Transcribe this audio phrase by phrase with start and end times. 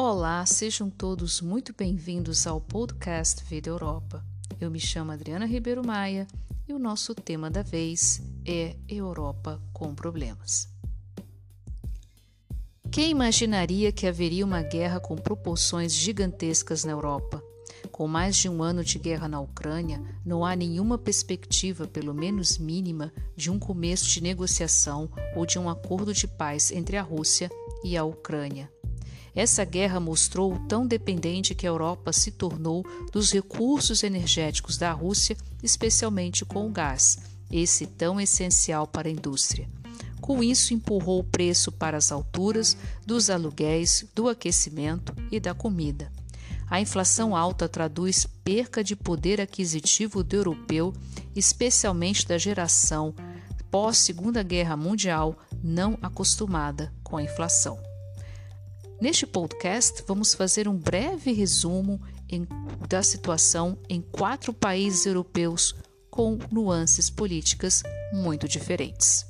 [0.00, 4.24] Olá, sejam todos muito bem-vindos ao podcast Vida Europa.
[4.60, 6.24] Eu me chamo Adriana Ribeiro Maia
[6.68, 10.68] e o nosso tema da vez é Europa com problemas.
[12.92, 17.42] Quem imaginaria que haveria uma guerra com proporções gigantescas na Europa?
[17.90, 22.56] Com mais de um ano de guerra na Ucrânia, não há nenhuma perspectiva, pelo menos
[22.56, 27.50] mínima, de um começo de negociação ou de um acordo de paz entre a Rússia
[27.82, 28.70] e a Ucrânia.
[29.38, 34.90] Essa guerra mostrou o tão dependente que a Europa se tornou dos recursos energéticos da
[34.90, 39.68] Rússia, especialmente com o gás, esse tão essencial para a indústria.
[40.20, 46.10] Com isso, empurrou o preço para as alturas dos aluguéis, do aquecimento e da comida.
[46.68, 50.92] A inflação alta traduz perca de poder aquisitivo do europeu,
[51.36, 53.14] especialmente da geração
[53.70, 57.87] pós-Segunda Guerra Mundial não acostumada com a inflação.
[59.00, 62.44] Neste podcast, vamos fazer um breve resumo em,
[62.88, 65.72] da situação em quatro países europeus
[66.10, 69.24] com nuances políticas muito diferentes.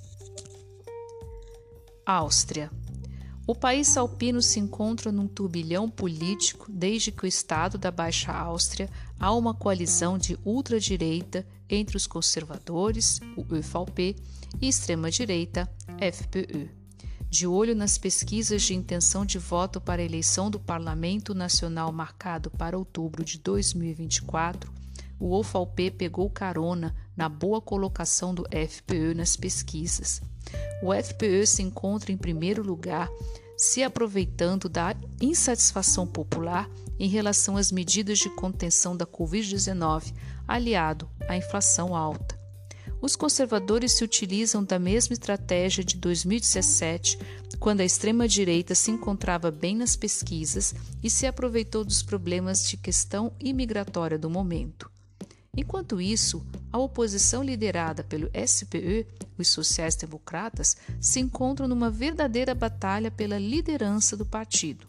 [2.06, 2.70] Áustria.
[3.46, 8.88] O país alpino se encontra num turbilhão político desde que o Estado da Baixa Áustria
[9.20, 14.16] há uma coalizão de ultradireita entre os conservadores, o ÖVP,
[14.62, 16.77] e extrema-direita, FPÖ
[17.30, 22.50] de olho nas pesquisas de intenção de voto para a eleição do Parlamento Nacional marcado
[22.50, 24.72] para outubro de 2024,
[25.20, 30.22] o UFALP pegou carona na boa colocação do FPÖ nas pesquisas.
[30.82, 33.08] O FPÖ se encontra em primeiro lugar,
[33.56, 40.14] se aproveitando da insatisfação popular em relação às medidas de contenção da Covid-19,
[40.46, 42.37] aliado à inflação alta.
[43.00, 47.18] Os conservadores se utilizam da mesma estratégia de 2017,
[47.60, 53.32] quando a extrema-direita se encontrava bem nas pesquisas e se aproveitou dos problemas de questão
[53.38, 54.90] imigratória do momento.
[55.56, 59.06] Enquanto isso, a oposição liderada pelo SPÖ,
[59.36, 64.86] os sociais-democratas, se encontram numa verdadeira batalha pela liderança do partido.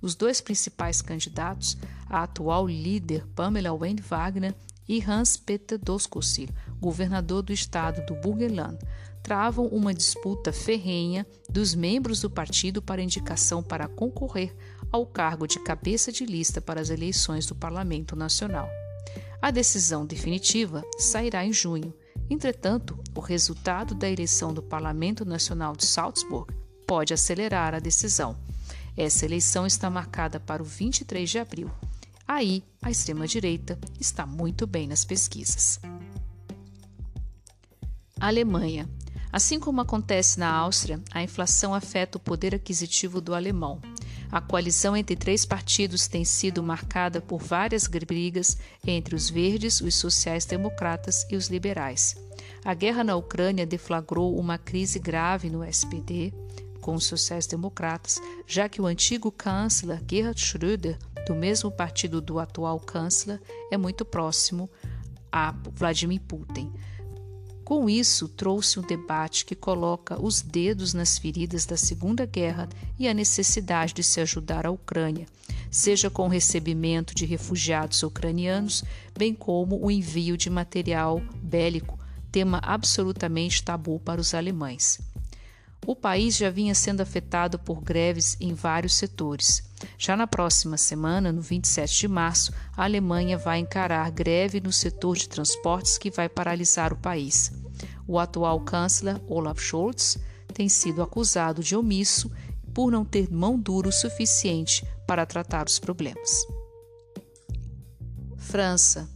[0.00, 1.76] Os dois principais candidatos,
[2.08, 4.54] a atual líder Pamela Wende Wagner
[4.88, 6.48] e Hans-Peter Doskozil,
[6.80, 8.78] governador do estado do Burgenland,
[9.22, 14.54] travam uma disputa ferrenha dos membros do partido para indicação para concorrer
[14.90, 18.68] ao cargo de cabeça de lista para as eleições do Parlamento Nacional.
[19.40, 21.94] A decisão definitiva sairá em junho.
[22.28, 26.52] Entretanto, o resultado da eleição do Parlamento Nacional de Salzburg
[26.86, 28.36] pode acelerar a decisão.
[28.96, 31.70] Essa eleição está marcada para o 23 de abril.
[32.26, 35.80] Aí, a extrema-direita está muito bem nas pesquisas.
[38.20, 38.86] Alemanha.
[39.32, 43.80] Assim como acontece na Áustria, a inflação afeta o poder aquisitivo do alemão.
[44.30, 49.94] A coalizão entre três partidos tem sido marcada por várias brigas entre os verdes, os
[49.94, 52.14] sociais-democratas e os liberais.
[52.62, 56.32] A guerra na Ucrânia deflagrou uma crise grave no SPD
[56.80, 62.80] com os sociais-democratas, já que o antigo chanceler Gerhard Schröder do mesmo partido do atual
[62.90, 64.68] chanceler, é muito próximo
[65.32, 66.72] a Vladimir Putin.
[67.70, 73.06] Com isso, trouxe um debate que coloca os dedos nas feridas da Segunda Guerra e
[73.06, 75.24] a necessidade de se ajudar a Ucrânia,
[75.70, 78.82] seja com o recebimento de refugiados ucranianos,
[79.16, 81.96] bem como o envio de material bélico,
[82.32, 84.98] tema absolutamente tabu para os alemães.
[85.86, 89.62] O país já vinha sendo afetado por greves em vários setores.
[89.96, 95.16] Já na próxima semana, no 27 de março, a Alemanha vai encarar greve no setor
[95.16, 97.50] de transportes que vai paralisar o país.
[98.06, 100.18] O atual chanceler Olaf Scholz
[100.52, 102.30] tem sido acusado de omisso
[102.74, 106.46] por não ter mão dura o suficiente para tratar os problemas.
[108.36, 109.08] França.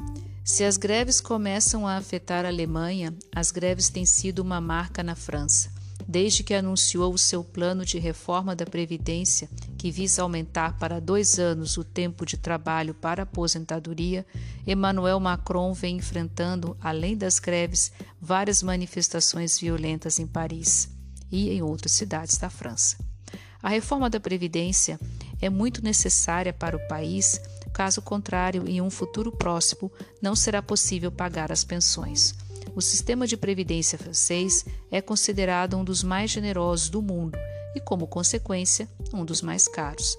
[0.43, 5.15] Se as greves começam a afetar a Alemanha, as greves têm sido uma marca na
[5.15, 5.71] França
[6.07, 9.49] desde que anunciou o seu plano de reforma da Previdência,
[9.79, 14.27] que visa aumentar para dois anos o tempo de trabalho para aposentadoria,
[14.67, 20.89] Emmanuel Macron vem enfrentando, além das greves, várias manifestações violentas em Paris
[21.31, 22.97] e em outras cidades da França.
[23.63, 25.01] A reforma da Previdência
[25.41, 27.41] é muito necessária para o país,
[27.73, 32.35] caso contrário, em um futuro próximo, não será possível pagar as pensões.
[32.77, 37.39] O sistema de previdência francês é considerado um dos mais generosos do mundo
[37.75, 40.19] e, como consequência, um dos mais caros.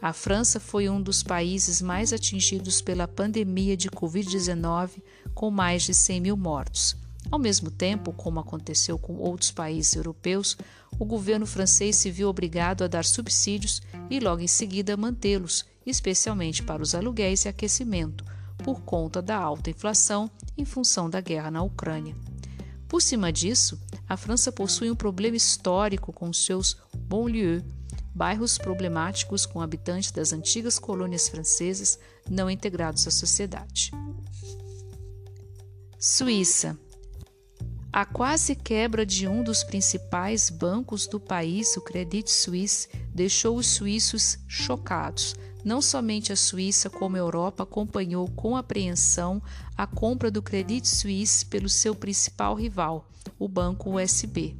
[0.00, 5.02] A França foi um dos países mais atingidos pela pandemia de Covid-19,
[5.34, 6.96] com mais de 100 mil mortos.
[7.30, 10.56] Ao mesmo tempo, como aconteceu com outros países europeus,
[10.98, 16.62] o governo francês se viu obrigado a dar subsídios e logo em seguida mantê-los, especialmente
[16.62, 18.24] para os aluguéis e aquecimento,
[18.64, 20.30] por conta da alta inflação
[20.60, 22.14] em função da guerra na Ucrânia.
[22.88, 27.64] Por cima disso, a França possui um problema histórico com seus banlieues,
[28.14, 31.98] bairros problemáticos com habitantes das antigas colônias francesas
[32.28, 33.90] não integrados à sociedade.
[35.98, 36.78] Suíça
[37.92, 43.66] a quase quebra de um dos principais bancos do país, o Credit Suisse, deixou os
[43.66, 45.34] suíços chocados.
[45.64, 49.42] Não somente a Suíça, como a Europa, acompanhou com apreensão
[49.76, 53.08] a compra do Credit Suisse pelo seu principal rival,
[53.38, 54.56] o Banco USB.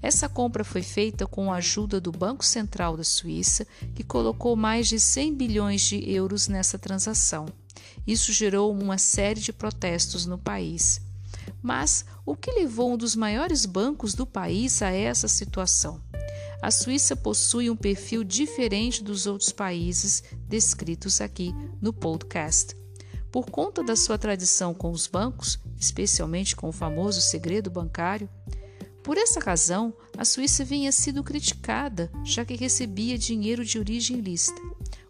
[0.00, 4.88] Essa compra foi feita com a ajuda do Banco Central da Suíça, que colocou mais
[4.88, 7.46] de 100 bilhões de euros nessa transação.
[8.06, 11.00] Isso gerou uma série de protestos no país.
[11.60, 16.00] Mas o que levou um dos maiores bancos do país a essa situação?
[16.60, 22.76] A Suíça possui um perfil diferente dos outros países descritos aqui no podcast.
[23.30, 28.28] Por conta da sua tradição com os bancos, especialmente com o famoso segredo bancário,
[29.08, 34.60] por essa razão, a Suíça vinha sido criticada, já que recebia dinheiro de origem ilícita.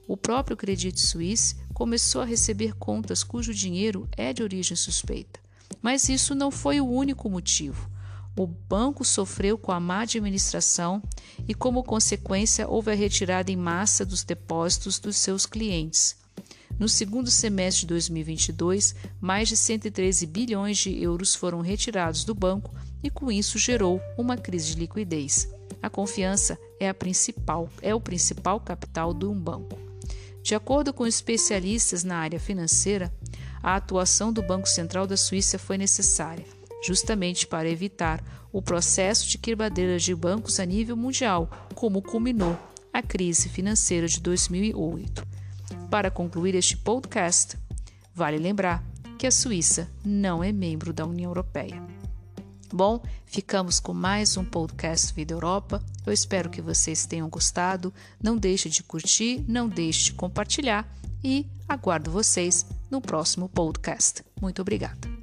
[0.07, 5.41] O próprio Credit Suisse começou a receber contas cujo dinheiro é de origem suspeita.
[5.83, 7.91] Mas isso não foi o único motivo.
[8.39, 11.03] O banco sofreu com a má administração
[11.49, 16.17] e, como consequência, houve a retirada em massa dos depósitos dos seus clientes.
[16.79, 22.73] No segundo semestre de 2022, mais de 113 bilhões de euros foram retirados do banco
[23.03, 25.49] e com isso gerou uma crise de liquidez.
[25.83, 29.77] A confiança é a principal, é o principal capital de um banco.
[30.45, 33.13] De acordo com especialistas na área financeira,
[33.61, 36.45] a atuação do Banco Central da Suíça foi necessária,
[36.83, 38.23] justamente para evitar
[38.53, 42.59] o processo de quebradeira de bancos a nível mundial, como culminou
[42.93, 45.27] a crise financeira de 2008.
[45.91, 47.57] Para concluir este podcast,
[48.15, 48.85] vale lembrar
[49.19, 51.83] que a Suíça não é membro da União Europeia.
[52.73, 55.83] Bom, ficamos com mais um podcast Vida Europa.
[56.07, 57.93] Eu espero que vocês tenham gostado.
[58.23, 60.87] Não deixe de curtir, não deixe de compartilhar
[61.25, 64.23] e aguardo vocês no próximo podcast.
[64.41, 65.18] Muito obrigada.